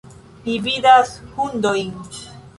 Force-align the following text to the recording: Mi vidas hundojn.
Mi 0.45 0.55
vidas 0.69 1.13
hundojn. 1.37 1.95